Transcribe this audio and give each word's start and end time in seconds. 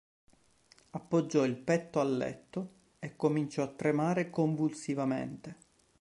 Appoggiò 0.93 1.45
il 1.45 1.55
petto 1.57 1.99
al 1.99 2.17
letto 2.17 2.69
e 2.97 3.15
cominciò 3.15 3.61
a 3.61 3.67
tremare 3.67 4.31
convulsivamente. 4.31 5.55